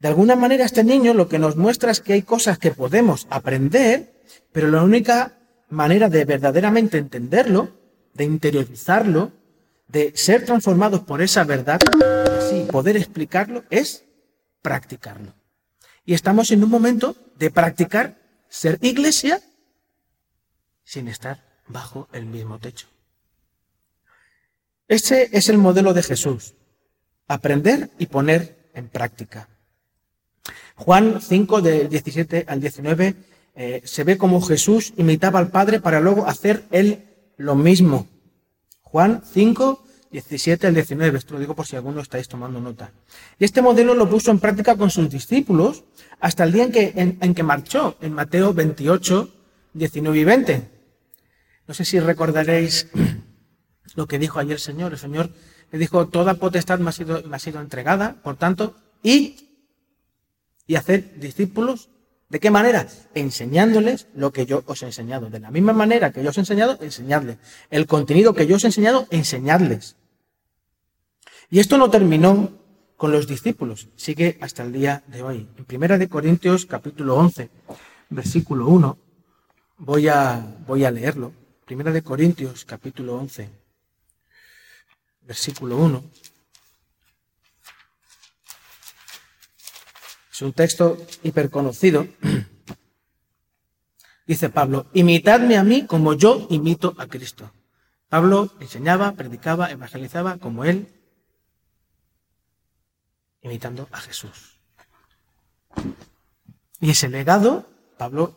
De 0.00 0.09
alguna 0.09 0.35
manera 0.35 0.64
este 0.64 0.83
niño 0.83 1.12
lo 1.12 1.28
que 1.28 1.38
nos 1.38 1.57
muestra 1.57 1.90
es 1.90 2.00
que 2.00 2.14
hay 2.14 2.23
cosas 2.23 2.59
que 2.59 2.71
podemos 2.71 3.26
aprender, 3.28 4.14
pero 4.50 4.71
la 4.71 4.83
única 4.83 5.38
manera 5.69 6.09
de 6.09 6.25
verdaderamente 6.25 6.97
entenderlo, 6.97 7.76
de 8.14 8.25
interiorizarlo, 8.25 9.30
de 9.88 10.12
ser 10.16 10.47
transformados 10.47 11.00
por 11.00 11.21
esa 11.21 11.45
verdad, 11.45 11.80
así 12.38 12.66
poder 12.71 12.97
explicarlo, 12.97 13.64
es 13.69 14.04
practicarlo. 14.62 15.35
Y 16.07 16.14
estamos 16.14 16.50
en 16.50 16.64
un 16.64 16.71
momento 16.71 17.14
de 17.37 17.50
practicar 17.50 18.16
ser 18.49 18.78
iglesia 18.80 19.42
sin 20.83 21.09
estar 21.09 21.45
bajo 21.69 22.09
el 22.12 22.25
mismo 22.25 22.59
techo. 22.59 22.88
Ese 24.88 25.28
es 25.33 25.50
el 25.50 25.59
modelo 25.59 25.92
de 25.92 26.02
Jesús. 26.02 26.54
Aprender 27.28 27.90
y 27.99 28.07
poner 28.07 28.71
en 28.75 28.88
práctica. 28.88 29.50
Juan 30.76 31.20
5, 31.20 31.61
del 31.61 31.88
17 31.88 32.47
al 32.49 32.61
19, 32.61 33.14
eh, 33.54 33.82
se 33.85 34.04
ve 34.04 34.16
como 34.16 34.40
Jesús 34.40 34.92
imitaba 34.97 35.38
al 35.38 35.50
Padre 35.50 35.80
para 35.80 36.00
luego 36.00 36.26
hacer 36.26 36.64
él 36.70 37.04
lo 37.37 37.54
mismo. 37.54 38.09
Juan 38.82 39.23
5, 39.25 39.85
17 40.11 40.66
al 40.66 40.75
19, 40.75 41.18
esto 41.18 41.35
lo 41.35 41.40
digo 41.40 41.54
por 41.54 41.66
si 41.66 41.76
alguno 41.76 42.00
estáis 42.00 42.28
tomando 42.28 42.61
nota. 42.61 42.92
Y 43.38 43.44
este 43.44 43.62
modelo 43.62 43.94
lo 43.94 44.09
puso 44.09 44.30
en 44.30 44.40
práctica 44.40 44.76
con 44.76 44.90
sus 44.90 45.11
discípulos 45.11 45.85
hasta 46.20 46.44
el 46.44 46.52
día 46.52 46.64
en 46.64 46.73
que, 46.73 46.92
en 46.97 47.35
que 47.35 47.42
marchó, 47.42 47.97
en 48.00 48.12
Mateo 48.12 48.52
28, 48.52 49.30
19 49.75 50.18
y 50.18 50.25
20. 50.25 50.70
No 51.66 51.75
sé 51.75 51.85
si 51.85 52.00
recordaréis 52.00 52.88
lo 53.94 54.06
que 54.06 54.18
dijo 54.18 54.38
ayer 54.38 54.54
el 54.54 54.59
Señor. 54.59 54.92
El 54.92 54.99
Señor 54.99 55.30
le 55.70 55.78
dijo, 55.78 56.09
toda 56.09 56.35
potestad 56.35 56.80
me 56.80 56.88
ha 56.88 56.92
sido, 56.92 57.23
me 57.23 57.37
ha 57.37 57.38
sido 57.38 57.61
entregada, 57.61 58.16
por 58.23 58.37
tanto, 58.37 58.75
y, 59.02 59.50
y 60.71 60.77
hacer 60.77 61.19
discípulos. 61.19 61.89
¿De 62.29 62.39
qué 62.39 62.49
manera? 62.49 62.87
Enseñándoles 63.15 64.07
lo 64.15 64.33
que 64.33 64.47
yo 64.47 64.62
os 64.67 64.85
he 64.85 64.87
enseñado. 64.87 65.29
De 65.29 65.41
la 65.41 65.50
misma 65.50 65.73
manera 65.73 66.12
que 66.12 66.23
yo 66.23 66.31
os 66.31 66.37
he 66.37 66.43
enseñado, 66.43 66.79
enseñadles. 66.81 67.39
El 67.71 67.89
contenido 67.89 68.35
que 68.35 68.47
yo 68.47 68.55
os 68.55 68.62
he 68.62 68.69
enseñado, 68.69 69.09
enseñadles. 69.11 69.97
Y 71.50 71.59
esto 71.59 71.77
no 71.77 71.91
terminó 71.91 72.53
con 72.97 73.11
los 73.11 73.27
discípulos, 73.27 73.89
sigue 73.97 74.39
hasta 74.41 74.62
el 74.62 74.73
día 74.73 75.03
de 75.09 75.25
hoy. 75.25 75.49
En 75.59 75.65
Primera 75.65 75.99
de 75.99 76.09
Corintios 76.09 76.67
capítulo 76.67 77.17
11, 77.17 77.50
versículo 78.11 78.69
1, 78.69 78.97
voy 79.79 80.07
a, 80.07 80.55
voy 80.69 80.85
a 80.85 80.93
leerlo. 80.93 81.33
Primera 81.65 81.91
de 81.91 82.03
Corintios 82.03 82.65
capítulo 82.65 83.17
11, 83.17 83.50
versículo 85.23 85.79
1. 85.79 86.05
Es 90.40 90.42
un 90.42 90.54
texto 90.54 90.97
hiperconocido. 91.23 92.09
Dice 94.26 94.49
Pablo, 94.49 94.87
imitadme 94.94 95.59
a 95.59 95.62
mí 95.62 95.85
como 95.85 96.14
yo 96.14 96.47
imito 96.49 96.94
a 96.97 97.09
Cristo. 97.09 97.52
Pablo 98.09 98.50
enseñaba, 98.59 99.12
predicaba, 99.12 99.70
evangelizaba 99.70 100.38
como 100.38 100.64
él, 100.64 100.88
imitando 103.42 103.87
a 103.92 104.00
Jesús. 104.00 104.59
Y 106.80 106.88
ese 106.88 107.11
legado, 107.11 107.66
Pablo 107.99 108.35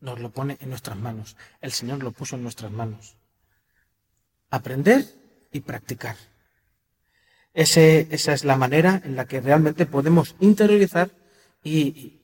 nos 0.00 0.18
lo 0.18 0.32
pone 0.32 0.58
en 0.60 0.70
nuestras 0.70 0.98
manos. 0.98 1.36
El 1.60 1.70
Señor 1.70 2.02
lo 2.02 2.10
puso 2.10 2.34
en 2.34 2.42
nuestras 2.42 2.72
manos. 2.72 3.16
Aprender 4.50 5.06
y 5.52 5.60
practicar. 5.60 6.16
Esa 7.56 8.32
es 8.34 8.44
la 8.44 8.56
manera 8.56 9.00
en 9.02 9.16
la 9.16 9.24
que 9.24 9.40
realmente 9.40 9.86
podemos 9.86 10.36
interiorizar 10.40 11.10
y, 11.64 12.20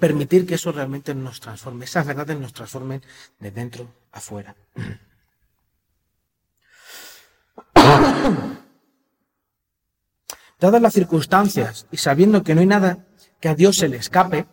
permitir 0.00 0.46
que 0.46 0.56
eso 0.56 0.72
realmente 0.72 1.14
nos 1.14 1.38
transforme, 1.38 1.84
esas 1.84 2.04
verdades 2.06 2.36
nos 2.36 2.52
transformen 2.52 3.02
de 3.38 3.52
dentro 3.52 3.94
a 4.10 4.18
fuera. 4.20 4.56
Dadas 10.58 10.82
las 10.82 10.92
circunstancias 10.92 11.86
y 11.92 11.98
sabiendo 11.98 12.42
que 12.42 12.56
no 12.56 12.62
hay 12.62 12.66
nada 12.66 13.06
que 13.38 13.48
a 13.48 13.54
Dios 13.54 13.76
se 13.76 13.88
le 13.88 13.98
escape, 13.98 14.48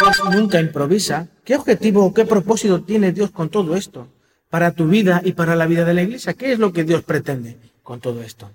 Dios 0.00 0.20
nunca 0.34 0.60
improvisa, 0.60 1.28
¿qué 1.44 1.56
objetivo 1.56 2.04
o 2.04 2.12
qué 2.12 2.26
propósito 2.26 2.82
tiene 2.82 3.12
Dios 3.12 3.30
con 3.30 3.48
todo 3.48 3.74
esto? 3.74 4.12
para 4.50 4.72
tu 4.72 4.86
vida 4.86 5.22
y 5.24 5.32
para 5.32 5.56
la 5.56 5.64
vida 5.64 5.86
de 5.86 5.94
la 5.94 6.02
iglesia. 6.02 6.34
¿Qué 6.34 6.52
es 6.52 6.58
lo 6.58 6.74
que 6.74 6.84
Dios 6.84 7.02
pretende 7.04 7.71
con 7.82 8.00
todo 8.00 8.22
esto? 8.22 8.50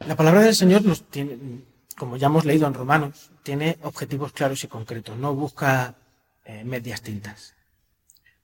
La 0.00 0.16
palabra 0.16 0.42
del 0.42 0.54
Señor 0.54 0.84
nos 0.84 1.08
tiene, 1.08 1.64
como 1.96 2.16
ya 2.16 2.26
hemos 2.26 2.44
leído 2.44 2.66
en 2.66 2.74
Romanos, 2.74 3.30
tiene 3.42 3.78
objetivos 3.82 4.32
claros 4.32 4.62
y 4.64 4.68
concretos. 4.68 5.16
No 5.16 5.34
busca 5.34 5.94
eh, 6.44 6.64
medias 6.64 7.02
tintas. 7.02 7.54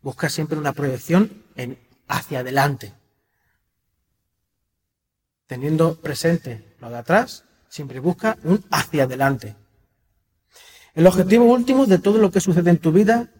Busca 0.00 0.28
siempre 0.28 0.58
una 0.58 0.72
proyección 0.72 1.44
en, 1.56 1.78
hacia 2.08 2.40
adelante. 2.40 2.94
Teniendo 5.46 6.00
presente 6.00 6.74
lo 6.80 6.88
de 6.88 6.98
atrás, 6.98 7.44
siempre 7.68 8.00
busca 8.00 8.38
un 8.44 8.64
hacia 8.70 9.04
adelante. 9.04 9.56
El 10.94 11.06
objetivo 11.06 11.44
último 11.44 11.86
de 11.86 11.98
todo 11.98 12.18
lo 12.18 12.30
que 12.30 12.40
sucede 12.40 12.70
en 12.70 12.78
tu 12.78 12.92
vida 12.92 13.30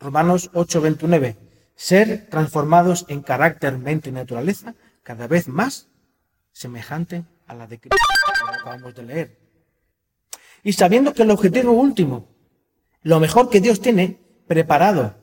Romanos 0.00 0.50
8:29. 0.54 1.36
Ser 1.80 2.26
transformados 2.28 3.06
en 3.08 3.22
carácter, 3.22 3.78
mente 3.78 4.10
y 4.10 4.12
naturaleza 4.12 4.74
cada 5.02 5.26
vez 5.26 5.48
más 5.48 5.88
semejante 6.52 7.24
a 7.46 7.54
la 7.54 7.66
de 7.66 7.78
Cristo, 7.80 7.96
que 7.96 8.54
acabamos 8.54 8.94
de 8.94 9.02
leer. 9.02 9.38
Y 10.62 10.74
sabiendo 10.74 11.14
que 11.14 11.22
el 11.22 11.30
objetivo 11.30 11.72
último, 11.72 12.28
lo 13.02 13.18
mejor 13.18 13.48
que 13.48 13.62
Dios 13.62 13.80
tiene 13.80 14.20
preparado, 14.46 15.14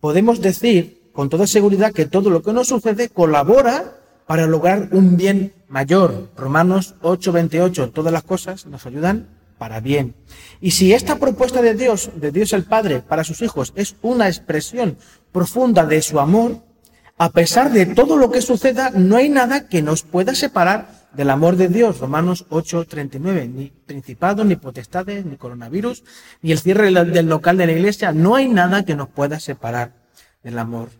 podemos 0.00 0.40
decir 0.40 1.12
con 1.12 1.28
toda 1.28 1.46
seguridad 1.46 1.92
que 1.92 2.06
todo 2.06 2.28
lo 2.28 2.42
que 2.42 2.52
nos 2.52 2.66
sucede 2.66 3.08
colabora 3.08 4.00
para 4.26 4.48
lograr 4.48 4.88
un 4.90 5.16
bien 5.16 5.54
mayor. 5.68 6.28
Romanos 6.36 6.96
8:28, 7.02 7.92
todas 7.92 8.12
las 8.12 8.24
cosas 8.24 8.66
nos 8.66 8.84
ayudan 8.84 9.28
para 9.58 9.80
bien. 9.80 10.14
Y 10.60 10.70
si 10.70 10.92
esta 10.92 11.16
propuesta 11.16 11.60
de 11.62 11.74
Dios, 11.74 12.10
de 12.14 12.32
Dios 12.32 12.52
el 12.52 12.64
Padre, 12.64 13.00
para 13.00 13.24
sus 13.24 13.42
hijos 13.42 13.72
es 13.76 13.96
una 14.02 14.28
expresión 14.28 14.96
profunda 15.32 15.86
de 15.86 16.02
su 16.02 16.20
amor, 16.20 16.58
a 17.18 17.30
pesar 17.30 17.72
de 17.72 17.86
todo 17.86 18.16
lo 18.16 18.30
que 18.30 18.42
suceda, 18.42 18.90
no 18.90 19.16
hay 19.16 19.28
nada 19.28 19.68
que 19.68 19.82
nos 19.82 20.02
pueda 20.02 20.34
separar 20.34 20.98
del 21.12 21.30
amor 21.30 21.56
de 21.56 21.68
Dios. 21.68 21.98
Romanos 21.98 22.46
8:39. 22.50 23.48
Ni 23.48 23.72
principados, 23.86 24.46
ni 24.46 24.56
potestades, 24.56 25.24
ni 25.24 25.36
coronavirus, 25.36 26.04
ni 26.42 26.52
el 26.52 26.58
cierre 26.58 26.92
del 26.92 27.26
local 27.26 27.56
de 27.56 27.66
la 27.66 27.72
iglesia. 27.72 28.12
No 28.12 28.36
hay 28.36 28.48
nada 28.48 28.84
que 28.84 28.94
nos 28.94 29.08
pueda 29.08 29.40
separar 29.40 29.94
del 30.42 30.58
amor 30.58 30.90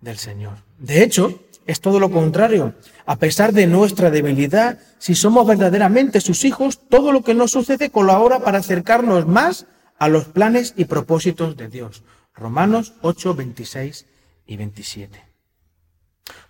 del 0.00 0.18
Señor. 0.18 0.58
De 0.78 1.02
hecho, 1.02 1.40
es 1.66 1.80
todo 1.80 1.98
lo 1.98 2.10
contrario. 2.10 2.74
A 3.06 3.16
pesar 3.16 3.52
de 3.52 3.66
nuestra 3.66 4.10
debilidad, 4.10 4.78
si 4.98 5.14
somos 5.14 5.46
verdaderamente 5.46 6.20
sus 6.20 6.44
hijos, 6.44 6.78
todo 6.88 7.10
lo 7.10 7.22
que 7.22 7.34
nos 7.34 7.50
sucede 7.50 7.90
colabora 7.90 8.40
para 8.40 8.58
acercarnos 8.58 9.26
más 9.26 9.66
a 9.98 10.08
los 10.08 10.26
planes 10.26 10.74
y 10.76 10.84
propósitos 10.84 11.56
de 11.56 11.68
Dios. 11.68 12.02
Romanos 12.34 12.94
8, 13.02 13.34
26 13.34 14.06
y 14.46 14.56
27. 14.56 15.22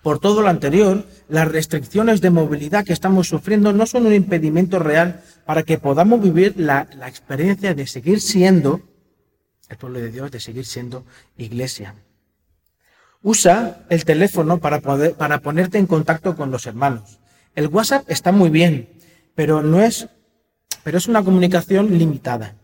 Por 0.02 0.18
todo 0.18 0.42
lo 0.42 0.48
anterior, 0.48 1.04
las 1.28 1.48
restricciones 1.48 2.20
de 2.20 2.30
movilidad 2.30 2.84
que 2.84 2.92
estamos 2.92 3.28
sufriendo 3.28 3.72
no 3.72 3.86
son 3.86 4.06
un 4.06 4.14
impedimento 4.14 4.78
real 4.78 5.22
para 5.44 5.62
que 5.62 5.78
podamos 5.78 6.22
vivir 6.22 6.54
la, 6.56 6.88
la 6.96 7.08
experiencia 7.08 7.74
de 7.74 7.86
seguir 7.86 8.20
siendo 8.20 8.82
el 9.68 9.76
pueblo 9.76 9.98
de 9.98 10.10
Dios, 10.10 10.30
de 10.30 10.40
seguir 10.40 10.64
siendo 10.64 11.04
iglesia. 11.36 11.94
Usa 13.22 13.84
el 13.88 14.04
teléfono 14.04 14.58
para, 14.58 14.80
poder, 14.80 15.14
para 15.14 15.40
ponerte 15.40 15.78
en 15.78 15.86
contacto 15.86 16.36
con 16.36 16.50
los 16.50 16.66
hermanos. 16.66 17.18
El 17.54 17.68
WhatsApp 17.68 18.04
está 18.08 18.32
muy 18.32 18.50
bien, 18.50 18.90
pero 19.34 19.62
no 19.62 19.80
es, 19.80 20.08
pero 20.82 20.98
es 20.98 21.08
una 21.08 21.24
comunicación 21.24 21.96
limitada. 21.96 22.56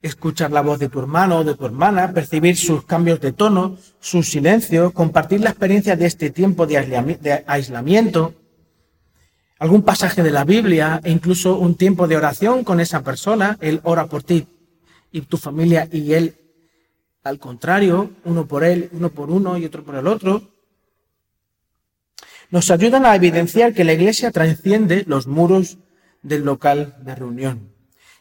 Escuchar 0.00 0.52
la 0.52 0.62
voz 0.62 0.78
de 0.78 0.88
tu 0.88 1.00
hermano 1.00 1.38
o 1.38 1.44
de 1.44 1.54
tu 1.54 1.66
hermana, 1.66 2.12
percibir 2.12 2.56
sus 2.56 2.84
cambios 2.84 3.20
de 3.20 3.32
tono, 3.32 3.76
su 3.98 4.22
silencio, 4.22 4.92
compartir 4.92 5.40
la 5.40 5.50
experiencia 5.50 5.96
de 5.96 6.06
este 6.06 6.30
tiempo 6.30 6.66
de 6.66 7.44
aislamiento. 7.46 8.34
algún 9.58 9.82
pasaje 9.82 10.22
de 10.22 10.30
la 10.30 10.44
Biblia 10.44 11.00
e 11.02 11.10
incluso 11.10 11.58
un 11.58 11.74
tiempo 11.74 12.06
de 12.06 12.16
oración 12.16 12.62
con 12.62 12.78
esa 12.78 13.02
persona. 13.02 13.58
Él 13.60 13.80
ora 13.82 14.06
por 14.06 14.22
ti 14.22 14.46
y 15.10 15.22
tu 15.22 15.36
familia 15.36 15.88
y 15.90 16.12
él 16.12 16.36
al 17.24 17.38
contrario, 17.38 18.10
uno 18.24 18.46
por 18.46 18.64
él, 18.64 18.88
uno 18.92 19.10
por 19.10 19.30
uno 19.30 19.58
y 19.58 19.64
otro 19.64 19.84
por 19.84 19.96
el 19.96 20.06
otro. 20.06 20.42
Nos 22.50 22.70
ayudan 22.70 23.04
a 23.04 23.14
evidenciar 23.14 23.74
que 23.74 23.84
la 23.84 23.92
iglesia 23.92 24.30
transciende 24.30 25.04
los 25.06 25.26
muros 25.26 25.78
del 26.22 26.44
local 26.44 26.96
de 27.02 27.14
reunión. 27.14 27.74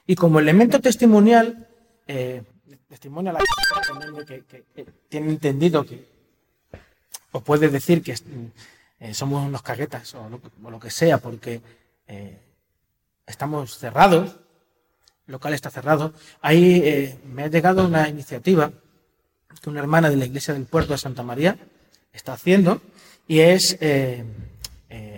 Y 0.06 0.16
como 0.16 0.40
elemento 0.40 0.82
testimonial, 0.82 1.67
eh, 2.08 2.44
testimonio 2.88 3.32
a 3.32 3.34
la 3.34 3.40
que, 4.26 4.44
que, 4.44 4.64
que, 4.74 4.86
tiene 5.10 5.30
entendido 5.30 5.86
que, 5.86 6.06
o 7.32 7.42
puede 7.42 7.70
decir 7.70 8.02
que 8.02 8.16
eh, 9.00 9.14
somos 9.14 9.46
unos 9.46 9.62
caguetas 9.62 10.14
o 10.16 10.30
lo, 10.30 10.80
que 10.80 10.90
sea, 10.90 11.18
porque 11.18 11.62
eh, 12.08 12.40
estamos 13.26 13.78
cerrados, 13.78 14.38
el 15.28 15.34
local 15.34 15.54
está 15.54 15.70
cerrado. 15.70 16.14
Ahí 16.42 17.20
me 17.26 17.44
ha 17.44 17.48
llegado 17.48 17.86
una 17.86 18.08
iniciativa 18.08 18.72
que 19.62 19.70
una 19.70 19.80
hermana 19.80 20.10
de 20.10 20.18
la 20.18 20.26
iglesia 20.26 20.54
del 20.54 20.66
puerto 20.66 20.94
de 20.94 21.00
Santa 21.00 21.24
María 21.24 21.58
está 22.14 22.34
haciendo 22.34 22.82
y 23.28 23.40
es, 23.40 23.78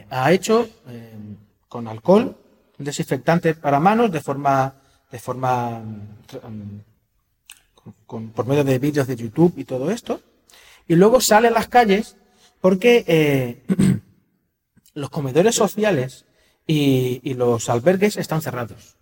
ha 0.10 0.32
hecho 0.32 0.68
con 1.68 1.88
alcohol 1.88 2.36
un 2.80 2.86
desinfectante 2.86 3.54
para 3.56 3.80
manos 3.80 4.12
de 4.12 4.22
forma, 4.22 4.74
de 5.12 5.20
forma 5.20 5.80
mm, 5.80 6.82
con, 8.06 8.30
por 8.30 8.46
medio 8.46 8.64
de 8.64 8.80
vídeos 8.80 9.08
de 9.08 9.16
YouTube 9.16 9.54
y 9.58 9.66
todo 9.66 9.92
esto. 9.92 10.22
Y 10.88 10.96
luego 10.96 11.22
sale 11.22 11.48
a 11.48 11.52
las 11.52 11.68
calles 11.68 12.18
porque 12.62 13.04
eh, 13.08 13.64
los 14.94 15.10
comedores 15.10 15.56
sociales 15.56 16.26
y, 16.66 17.34
los 17.34 17.70
albergues 17.70 18.18
están 18.18 18.42
cerrados. 18.42 18.98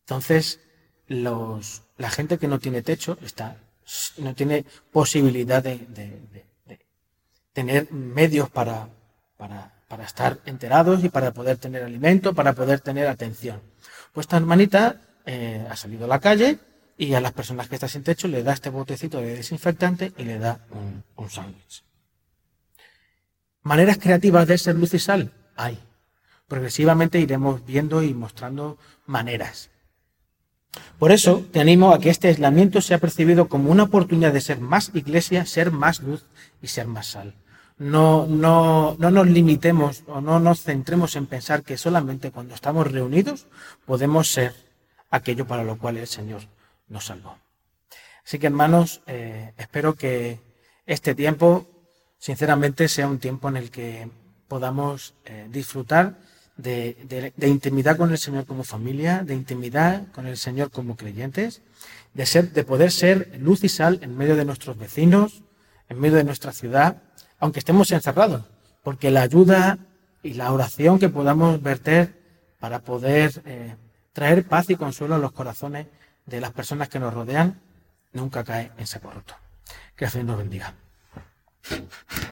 Entonces, 0.00 0.60
los, 1.06 1.82
la 1.96 2.10
gente 2.10 2.38
que 2.38 2.48
no 2.48 2.58
tiene 2.58 2.82
techo 2.82 3.16
está, 3.22 3.56
no 4.18 4.34
tiene 4.34 4.66
posibilidad 4.90 5.62
de, 5.62 5.78
de 5.78 6.42
tener 7.52 7.92
medios 7.92 8.50
para, 8.50 8.88
para, 9.36 9.72
para, 9.88 10.04
estar 10.04 10.38
enterados 10.46 11.04
y 11.04 11.08
para 11.08 11.32
poder 11.32 11.58
tener 11.58 11.82
alimento, 11.82 12.34
para 12.34 12.52
poder 12.52 12.80
tener 12.80 13.06
atención. 13.06 13.60
Pues 14.12 14.24
esta 14.24 14.36
hermanita 14.36 15.00
eh, 15.24 15.66
ha 15.68 15.76
salido 15.76 16.04
a 16.04 16.08
la 16.08 16.20
calle 16.20 16.58
y 16.98 17.14
a 17.14 17.20
las 17.20 17.32
personas 17.32 17.68
que 17.68 17.76
están 17.76 17.88
sin 17.88 18.02
techo 18.02 18.28
le 18.28 18.42
da 18.42 18.52
este 18.52 18.70
botecito 18.70 19.20
de 19.20 19.36
desinfectante 19.36 20.12
y 20.16 20.24
le 20.24 20.38
da 20.38 20.60
un, 20.70 21.02
un 21.16 21.30
sándwich. 21.30 21.82
Maneras 23.62 23.98
creativas 23.98 24.46
de 24.46 24.58
ser 24.58 24.76
luz 24.76 24.92
y 24.94 24.98
sal, 24.98 25.32
hay. 25.56 25.78
Progresivamente 26.46 27.18
iremos 27.18 27.64
viendo 27.64 28.02
y 28.02 28.12
mostrando 28.12 28.76
maneras. 29.06 29.70
Por 30.98 31.12
eso 31.12 31.44
te 31.50 31.60
animo 31.60 31.92
a 31.92 31.98
que 31.98 32.10
este 32.10 32.28
aislamiento 32.28 32.80
sea 32.80 32.98
percibido 32.98 33.48
como 33.48 33.70
una 33.70 33.84
oportunidad 33.84 34.32
de 34.32 34.40
ser 34.40 34.60
más 34.60 34.90
iglesia, 34.94 35.46
ser 35.46 35.70
más 35.70 36.00
luz 36.00 36.24
y 36.60 36.68
ser 36.68 36.86
más 36.86 37.08
sal. 37.08 37.34
No, 37.82 38.28
no, 38.28 38.94
no 38.96 39.10
nos 39.10 39.26
limitemos 39.26 40.04
o 40.06 40.20
no 40.20 40.38
nos 40.38 40.62
centremos 40.62 41.16
en 41.16 41.26
pensar 41.26 41.64
que 41.64 41.76
solamente 41.76 42.30
cuando 42.30 42.54
estamos 42.54 42.88
reunidos 42.88 43.48
podemos 43.84 44.30
ser 44.30 44.54
aquello 45.10 45.48
para 45.48 45.64
lo 45.64 45.76
cual 45.76 45.96
el 45.96 46.06
Señor 46.06 46.42
nos 46.88 47.06
salvó. 47.06 47.36
Así 48.24 48.38
que 48.38 48.46
hermanos, 48.46 49.02
eh, 49.08 49.52
espero 49.58 49.94
que 49.96 50.38
este 50.86 51.16
tiempo, 51.16 51.66
sinceramente, 52.18 52.86
sea 52.86 53.08
un 53.08 53.18
tiempo 53.18 53.48
en 53.48 53.56
el 53.56 53.72
que 53.72 54.08
podamos 54.46 55.14
eh, 55.24 55.48
disfrutar 55.50 56.20
de, 56.56 56.96
de, 57.08 57.32
de, 57.36 57.48
intimidad 57.48 57.96
con 57.96 58.12
el 58.12 58.18
Señor 58.18 58.46
como 58.46 58.62
familia, 58.62 59.24
de 59.24 59.34
intimidad 59.34 60.06
con 60.12 60.28
el 60.28 60.36
Señor 60.36 60.70
como 60.70 60.96
creyentes, 60.96 61.62
de, 62.14 62.26
ser, 62.26 62.52
de 62.52 62.62
poder 62.62 62.92
ser 62.92 63.40
luz 63.40 63.64
y 63.64 63.68
sal 63.68 63.98
en 64.02 64.16
medio 64.16 64.36
de 64.36 64.44
nuestros 64.44 64.78
vecinos, 64.78 65.42
en 65.88 65.98
medio 65.98 66.18
de 66.18 66.24
nuestra 66.24 66.52
ciudad, 66.52 67.02
aunque 67.42 67.58
estemos 67.58 67.90
encerrados, 67.90 68.42
porque 68.84 69.10
la 69.10 69.22
ayuda 69.22 69.76
y 70.22 70.34
la 70.34 70.52
oración 70.52 71.00
que 71.00 71.08
podamos 71.08 71.60
verter 71.60 72.14
para 72.60 72.78
poder 72.78 73.42
eh, 73.44 73.74
traer 74.12 74.46
paz 74.46 74.70
y 74.70 74.76
consuelo 74.76 75.16
a 75.16 75.18
los 75.18 75.32
corazones 75.32 75.88
de 76.24 76.40
las 76.40 76.52
personas 76.52 76.88
que 76.88 77.00
nos 77.00 77.12
rodean 77.12 77.60
nunca 78.12 78.44
cae 78.44 78.70
en 78.78 78.86
saco. 78.86 79.12
Que 79.96 80.04
el 80.04 80.10
Señor 80.12 80.26
nos 80.26 80.38
bendiga. 80.38 80.74